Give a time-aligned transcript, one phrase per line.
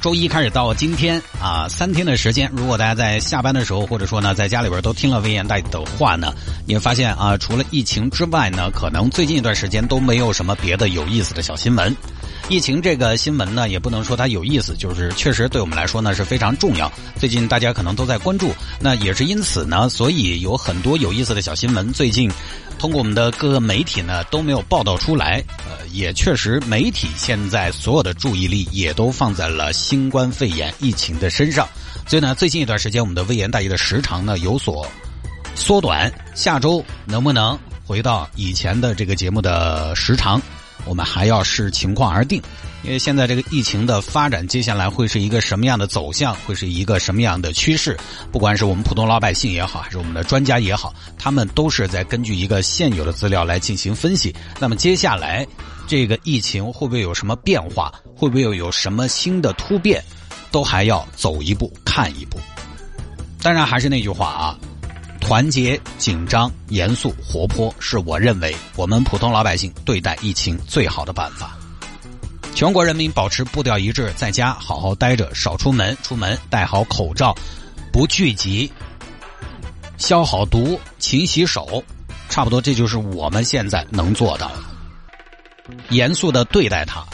[0.00, 6.32] 周一开始到今天啊，三天的时间，如果大家在下班的时候，或者说呢，在家里边都听了微言带的话呢，
[6.66, 11.94] 你会发现啊，除了疫情之外呢，可能最近一段时间都没有什么别的有意思的小新闻。
[12.50, 16.90] 疫情这个新闻呢，也不能说它有意思，就是确实对我们来说呢是非常重要。
[17.16, 22.28] 最近大家可能都在关注，那也是因此呢，所以有很多有意思的小新闻，最近
[22.76, 25.40] 通过我们的各个媒体呢都没有报道出来。
[25.58, 31.68] 呃，也确实，媒体现在所有的注意力也都放在了新冠肺炎疫情的身上，
[32.08, 34.84] 所以呢，最近一段时间我们的微言大义的时长呢有所
[35.54, 36.12] 缩短。
[36.34, 37.56] 下周能不能
[37.86, 40.42] 回到以前的这个节目的时长？
[40.84, 42.42] 我们还要视情况而定，
[42.82, 47.96] 因为现在这个疫情的发展，接下来会是一个什么样的走向，会是一个什么样的趋势？
[48.32, 54.34] 不管是我们普通老百姓也好，还是我们的专家也好，他们都是在根据一个现有的资料来进行分析。
[54.58, 55.46] 那么接下来
[55.86, 57.92] 这个疫情会不会有什么变化？
[58.16, 60.02] 会不会有什么新的突变？
[60.50, 62.38] 都还要走一步看一步。
[63.40, 64.58] 当然，还是那句话啊。
[65.20, 71.56] 团结、紧张、严肃、活泼，是我认为我们普通老百姓对待疫情最好的办法。
[72.52, 77.32] 全国人民保持步调一致，在家好好待着，少出门，出门戴好口罩，
[77.92, 78.70] 不聚集，
[79.98, 81.82] 消好毒，勤洗手，
[82.28, 84.50] 差不多这就是我们现在能做的。
[85.90, 87.04] 严肃的对待它，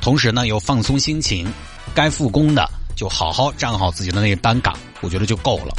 [0.00, 1.46] 同时呢又放松心情，
[1.94, 5.72] 该复工的就好好站好自己的那班岗，我觉得就够了。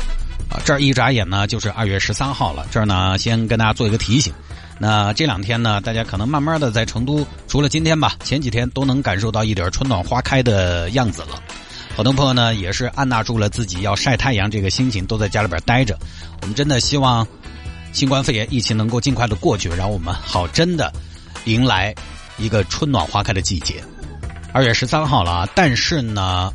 [0.49, 2.65] 啊，这儿一眨眼呢，就是二月十三号了。
[2.71, 4.33] 这儿呢，先跟大家做一个提醒。
[4.79, 11.39] 那这两天呢，大家可能慢慢的在成都，除了今天吧，前几天都能感受到一点春暖花开的样子了。
[11.95, 15.95] 好多朋友呢，也是按捺住了自己要晒太阳这个心情，都在家里边待着。
[16.41, 17.27] 我们真的希望
[17.91, 20.91] 新冠肺炎疫情能够尽快的过去，让我们好真的
[21.45, 21.93] 迎来
[22.37, 23.83] 一个春暖花开的季节。
[24.51, 26.51] 二月十三号了，但是呢。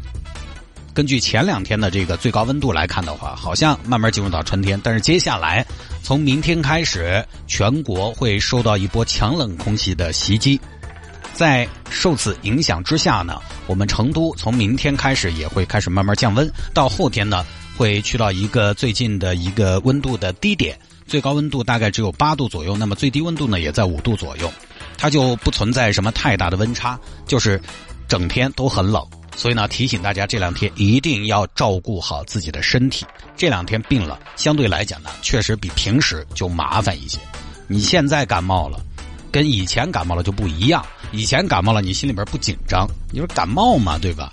[0.94, 4.80] 根据前两天的这个最高温度来看的话，好像慢慢进入到春天。
[4.82, 5.66] 但是接下来
[6.04, 10.58] 从明天开始，全国会受到一波强冷空气的袭击。
[11.32, 16.48] 在受此影响之下呢，我们成都从明天开始也会开始慢慢降温。
[16.72, 17.44] 到后天呢，
[17.76, 20.78] 会去到一个最近的一个温度的低点，
[21.08, 24.52] 最高温度大概只有八度左右，那么最低温度呢也在五度左右，
[24.96, 27.60] 它就不存在什么太大的温差，就是
[28.08, 29.06] 整天都很冷。
[29.36, 33.04] 所以呢，提醒大家这两天一定要照顾好自己的身体。
[33.36, 37.18] 这两天病了，相对来讲呢，确实比平时就麻烦一些。
[37.66, 38.78] 你现在感冒了，
[39.32, 40.86] 跟以前感冒了就不一样。
[41.10, 44.30] 以前感冒了，你心里边不紧张，你说感冒嘛，对吧？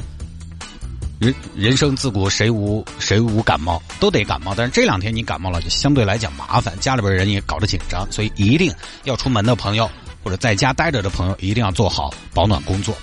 [1.18, 4.54] 人人生自古谁无谁无感冒，都得感冒。
[4.56, 8.72] 但是这两天你感冒了，就相对来讲麻烦，家里边人也搞得紧张，所以一定
[9.06, 9.90] 要出门的朋友
[10.24, 12.96] 或者在家待着的朋友，一定要做好保暖工作。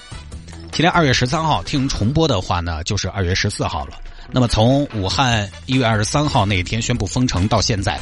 [0.79, 3.99] 今天二月十三号听重播的话呢，就是二月十四号了。
[4.31, 7.99] 那么从武汉一月二十三号那一天宣布封城到现在，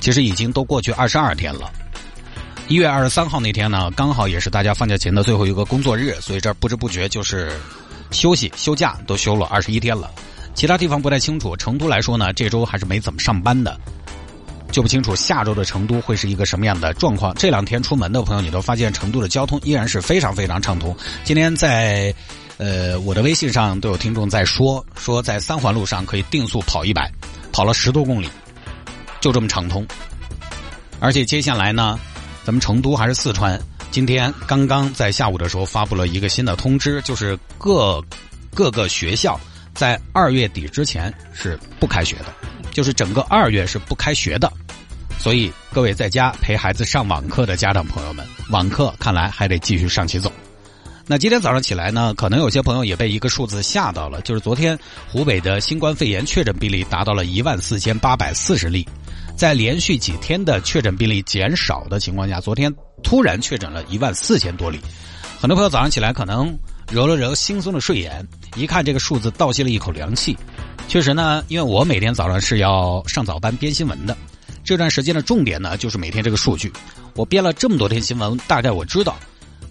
[0.00, 1.70] 其实已经都过去二十二天了。
[2.66, 7.52] 一月二十三号那天呢，刚好也是大家放假前的最后一个工作日，所以这不知不觉就是
[8.10, 10.10] 休息休假都休了二十一天了。
[10.54, 13.78] 其他地方不太清楚，成都来说呢，这周还是没怎么上班的。
[14.70, 17.34] 就不清楚下周的成都会是一个什么样的状况。
[17.34, 20.96] 这两天出门的朋友，你都发现成都的交通依然是非常非常畅通。
[21.24, 22.14] 今天在，
[22.58, 27.10] 呃，我的微信上都有听众在说，说在三环路上可以定速跑一百，
[27.52, 28.28] 跑了十多公里，
[29.20, 29.86] 就这么畅通。
[31.00, 31.98] 而且接下来呢，
[32.44, 38.02] 咱们成都还是四川，今天刚刚在下午的时候发布了一个新的通知，就是各
[38.52, 39.38] 各个学校
[39.74, 42.26] 在二月底之前是不开学的。
[42.78, 44.48] 就是整个二月是不开学的，
[45.18, 50.30] 所以各位在家陪孩子上网课的家长朋友们，网课看来还得继续上起走。
[51.04, 58.86] 那今天早上起来呢，可能有些朋友也被一个数字吓到了，就是昨天湖北的新冠肺炎确诊病例达到了一万四千八百四十例，
[59.36, 62.72] 在连续几天的确诊病例减少的情况下，昨天
[63.02, 64.78] 突然确诊了一万四千多例。
[65.40, 66.56] 很多朋友早上起来可能
[66.92, 68.24] 揉了揉惺忪的睡眼，
[68.54, 70.38] 一看这个数字，倒吸了一口凉气。
[70.88, 74.16] 确实呢，因为我每天早上是要上早班编新闻的，
[74.64, 76.72] 这段时间的重点呢就是每天这个数据。
[77.14, 79.14] 我编了这么多天新闻，大概我知道，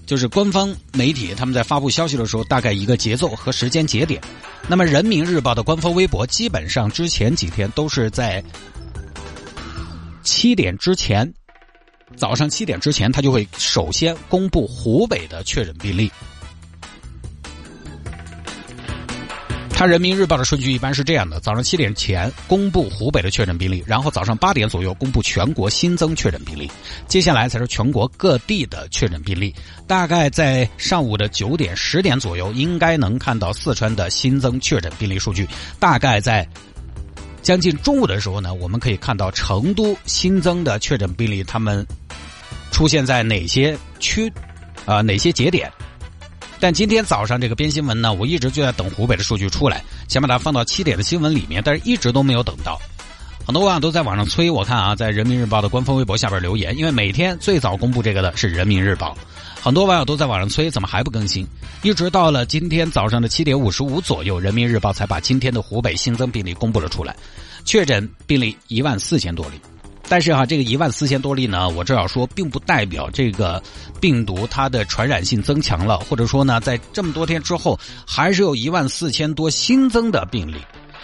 [0.05, 4.21] 就是官方媒体他们在发布消息的时候，大概一个节奏和时间节点。
[4.67, 8.43] 那么人民日报的官方微博基本上之前几天都是在
[10.21, 11.33] 七点之前，
[12.15, 16.11] 早上七点之前，他就会首先公布湖北的确诊病例。
[19.77, 26.67] 他人民日报的顺序一般是这样的：早上七点前公布湖北的确诊病例，然后早上八点左右公布全国新增确诊病例，
[27.07, 29.53] 接下来才是全国各地的确诊病例。
[29.85, 35.47] 大概在上午的九点、十点左右，应该能看到四川的新增确诊病例数据。
[35.77, 36.43] 大概在
[37.43, 41.85] 将近中午的时候呢，我们可以看到成都新增的确诊病例，他们
[42.71, 44.33] 出现在哪些区
[44.87, 45.01] 啊？
[45.01, 45.71] 哪些节点？
[46.59, 52.79] 但今天早上这个编新闻呢，我一直就在等湖北的数据出来，想把它放到七点的新闻里面，但是一直都没有等到。
[53.45, 59.15] 很多网友都在网上催，我看啊，在人民日报的官方微博下边留言，因为每天最早公布这个的是人民日报，
[59.61, 61.47] 很多网友都在网上催，怎么还不更新？
[61.83, 67.15] 一直到了今天早上的七点五十五左右，人民日报才把今天的湖北新增病例公布了出来，
[67.63, 69.61] 确诊病例一万四千多例。
[70.09, 73.61] 但是哈，这个一万四千多例呢，我这要说，并不代表这个
[73.99, 80.55] 病毒它的传染性增强了，或者说呢，在这么多天之后，还是有一万四千多新增的病例，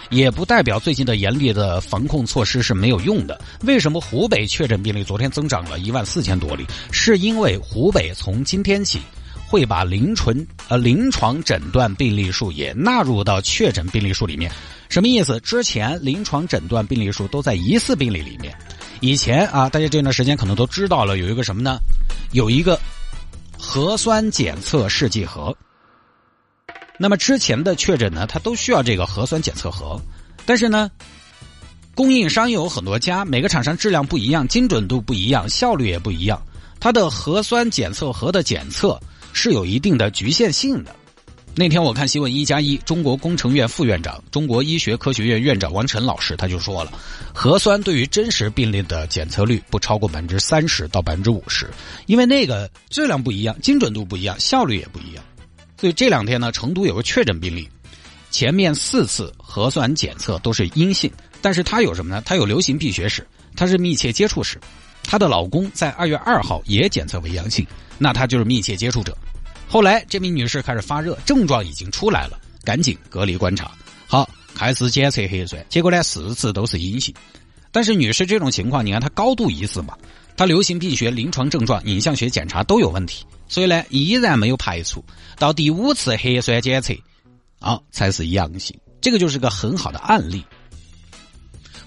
[0.08, 3.38] 也不代表最近的严厉的防控措施是没有用的。
[3.64, 6.64] 为什么湖北确诊病例昨天增长了一万四千多例？
[6.90, 9.00] 是因为湖北从今天起
[9.46, 10.34] 会把临床
[10.68, 14.50] 呃临床诊断病例数也纳入到确诊病例数里面。
[14.88, 15.38] 什么意思？
[15.40, 18.56] 之前临床诊断病例数都在疑似病例里面。
[19.00, 21.78] 以前啊，大家这段时间可能都知道了，有一个什么呢？
[22.32, 22.80] 有一个
[23.58, 25.54] 核酸检测试剂盒。
[26.98, 30.00] 那么之前的确诊呢，它都需要这个核酸检测盒，
[30.46, 30.90] 但是呢，
[31.94, 36.40] 供应商有很多家，每个厂商质量不一样，精准度不一样，效率也不一样，
[36.80, 38.98] 它的核酸检测盒的检测
[39.32, 40.94] 是有一定的局限性的。
[41.56, 46.92] 那天我看新闻，一加一中国工程院副院长、中国医学科学院院长王晨老师他就说了，
[47.32, 51.70] 核酸对于真实病例的检测率不超过百分之三十到百分之五十，
[52.06, 55.24] 因为那个质量不一样，精准度不一样，效率也不一样。
[55.80, 57.68] 所以这两天呢，成都有个确诊病例，
[58.32, 61.08] 前面四次核酸检测都是阴性，
[61.40, 62.20] 但是他有什么呢？
[62.26, 63.24] 他有流行病学史，
[63.54, 64.58] 他是密切接触史，
[65.04, 67.64] 她的老公在二月二号也检测为阳性，
[67.96, 69.16] 那他就是密切接触者。
[69.74, 73.72] 后来，这名女士开始发热，症状已经出来了，赶紧隔离观察。
[74.06, 77.12] 好，开始检测核酸，结果呢，四次都是阴性。
[77.72, 79.98] 但是女士这种情况，你看她高度疑似嘛，
[80.36, 85.04] 她流行病学、临床症状、影像学检查都有问题，所以呢，依然没有排除。
[85.40, 86.94] 到第五次核酸检测，
[87.58, 88.78] 啊，才是阳性。
[89.00, 90.44] 这个就是个很好的案例。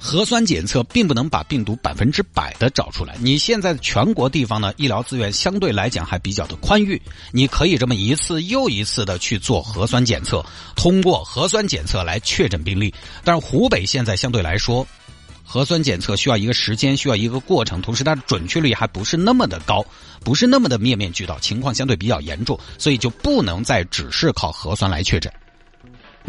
[0.08, 3.18] 核酸检测并不能把病毒百分之百的找出来。
[3.20, 7.02] 你现在全国地方呢，医疗资源相对来讲还比较的宽裕，
[7.34, 10.46] 你可以这么一次又一次的去做核酸检测，
[10.78, 12.94] 通过核酸检测来确诊病例。
[13.26, 14.88] 但是湖北现在相对来说，
[15.44, 19.86] 核酸检测需要一个时间，需要一个过程，同时它的准确率还不是那么的高，
[20.24, 25.30] 不是那么的面面俱到，情况相对比较严重，所以就不能再只是靠核酸来确诊。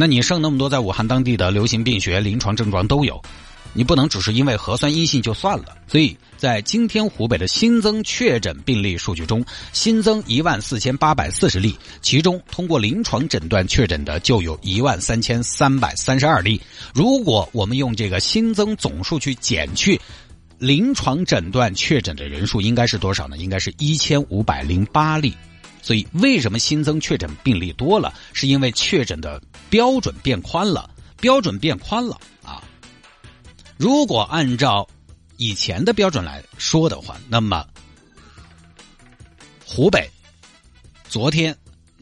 [0.01, 3.21] 那你剩那么多在武汉当地的流行病学临床症状都有。
[3.75, 16.61] 你不能只是因为核酸阴性就算了，所以在今天湖北的新增确诊病例数据中，新增一万四千八百四十例，其中通过临床诊断确诊的就有一万三千三百三十二例。
[16.95, 20.01] 如果我们用这个新增总数去减去
[20.59, 23.37] 临床诊断确诊的人数，应该是多少呢？
[23.37, 25.35] 应该是一千五百零八例。
[25.81, 28.13] 所以为什么新增确诊病例多了？
[28.33, 32.63] 是因为确诊的标准变宽了，标准变宽了啊。
[33.77, 34.87] 如果按照
[35.37, 37.65] 以前的标准来说的话，那么
[39.65, 40.09] 湖北
[41.09, 41.57] 昨天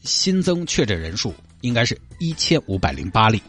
[0.04, 3.42] 新增确诊人数应该是一千五百零八例。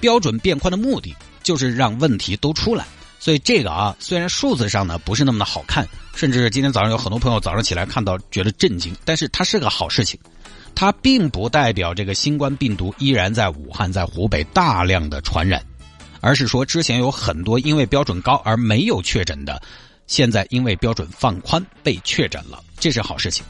[0.00, 2.86] 标准变宽的目的就是让问题都出来，
[3.18, 10.18] 所以这个啊，虽然数字上呢不是那么的好看，甚至今天早上有很多朋友早上起来看到觉得震惊，但是它是个好事情，
[10.74, 15.62] 它并不代表这个新冠病毒依然在武汉在湖北大量的传染。
[16.22, 19.62] 而是说，之前有很多因为标准高而没有确诊的，
[20.08, 23.44] 现在因为标准放宽被确诊了，这是好事情。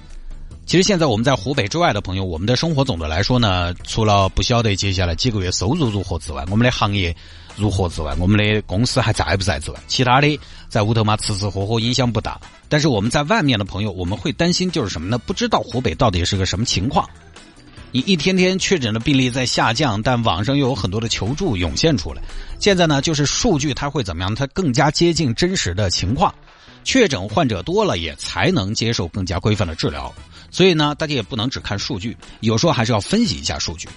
[0.67, 7.17] 其实现在我们在湖北之外的朋友，我们的生活总的来说呢，除了不晓得接下来几个月收入如何之外，我们的行业
[7.57, 12.39] 如何之外，我们的公司还在不在之外，其他的在屋头嘛吃吃喝喝影响不大。
[12.69, 15.19] 但是我们在外面的朋友，我们会担心就是什么呢？
[15.19, 17.09] 不知道湖北到底是个什么情况。
[17.93, 22.21] 你一天天确诊的病例在下降，但网上又有很多的求助涌现出来。
[22.59, 24.35] 现在呢，就是数据它会怎么样？
[24.35, 26.35] 它更加接近真实的情况。
[26.85, 30.13] 确诊患者多了，也才能接受更加规范的治疗。
[30.51, 33.89] 所以呢，大家也不能只看数据，有时候还是要分析一下数据。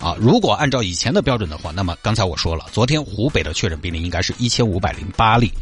[0.00, 5.52] 啊，如果按照以前的标准的话，那么刚才我说了，昨天湖北的确诊病例应该是一千五百零八例，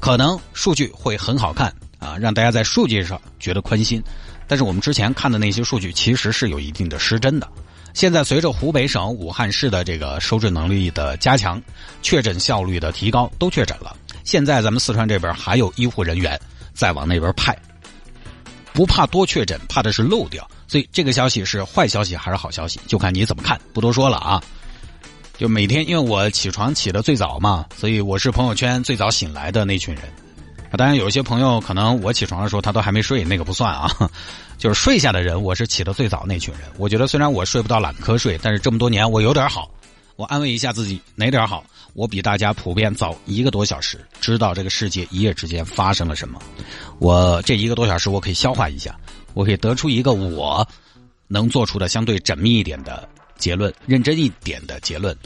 [0.00, 4.02] 可能数据会很好看啊，让大家在数据上觉得宽心。
[4.48, 7.46] 但是我们之前看的那些数据其实是有一定的失真的。
[7.94, 11.60] 现在随着湖北省武汉市的这个收治能力的加强，
[12.02, 13.96] 确诊效率的提高，都确诊了。
[14.24, 16.38] 现在咱们四川这边还有医护人员
[16.74, 17.56] 在往那边派，
[18.72, 20.48] 不怕多确诊，怕的是漏掉。
[20.68, 23.60] 所以这个消息是坏消息还是好消息，就看你怎么看。
[23.72, 24.40] 不多说了啊，
[25.36, 30.04] 就每天因为我起床起的最早嘛，所以我是朋友圈最早醒来的那群人。
[30.76, 33.90] 当然，有一些朋友可能我起床的时候他都还没睡，那个不算啊。
[34.58, 36.64] 就是睡下的人，我是起的最早那群人。
[36.76, 39.70] 我觉得虽然我睡不到懒瞌睡，但是这么多年我有点好。
[40.16, 41.64] 我安慰一下自己，哪点好？
[41.94, 46.38] 我比大家普遍早一个多小时知道这个世界一夜之间发生了什么。
[46.98, 48.94] 我这一个多小时我可以消化一下。
[49.34, 50.66] 我可以得出一个我
[51.26, 55.16] 能做出的相对缜密一点的结论，认真一点的结论。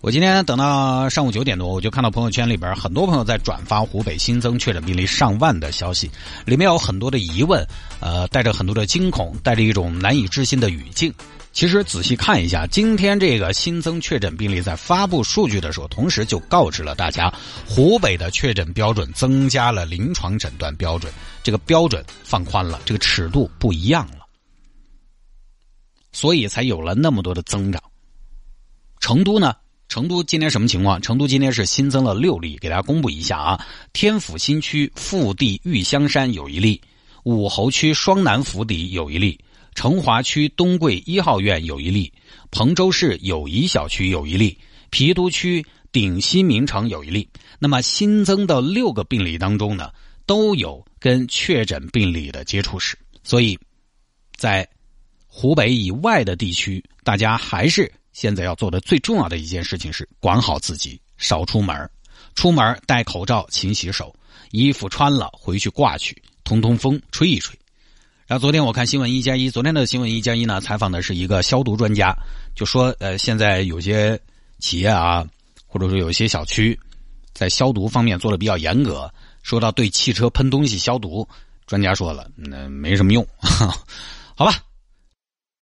[0.00, 6.10] 我今天等到上午九点多，我就看到朋友圈里边很多朋友在转发湖北新增确诊病例上万的消息，
[6.44, 7.64] 里面有很多的疑问，
[8.00, 11.14] 呃，带着很多的惊恐，带着一种难以置信的语境。
[11.52, 17.32] 其实仔细看一下，今天这个新增确诊病例在发布数据的时候，同时就告知了大家，
[17.66, 24.26] 湖北的确诊标准增加了临床诊断标准，这个标准放宽了，这个尺度不一样了，
[26.10, 27.82] 所以才有了那么多的增长。
[28.98, 29.54] 成都呢？
[29.88, 31.02] 成都今天什么情况？
[31.02, 33.66] 成都今天是新增了六例，给大家公布一下啊。
[33.92, 36.80] 天府新区腹地玉香山有一例，
[37.24, 39.38] 武侯区双楠府邸有一例。
[39.74, 42.12] 成华区东桂一号院有一例，
[42.50, 44.58] 彭州市友谊小区有一例，
[44.90, 47.28] 郫都区鼎西名城有一例。
[47.58, 49.90] 那么新增的六个病例当中呢，
[50.26, 52.98] 都有跟确诊病例的接触史。
[53.24, 53.58] 所以，
[54.36, 54.68] 在
[55.26, 61.90] 湖北以外的地区，大家还是现在要做的最重要的一件事情是管好自己，少出门
[62.34, 64.14] 出门戴口罩，勤洗手，
[64.50, 67.58] 衣服穿了回去挂去，通通风，吹一吹。
[68.32, 72.16] 然后昨天我看新闻一加一，昨天的新闻一加一呢，采访的是一个消毒专家，
[72.54, 74.18] 就说呃，现在有些
[74.58, 75.22] 企业啊，
[75.66, 76.80] 或者说有些小区，
[77.34, 79.12] 在消毒方面做的比较严格。
[79.42, 81.28] 说到对汽车喷东西消毒，
[81.66, 83.22] 专家说了，那没什么用，
[84.34, 84.54] 好吧。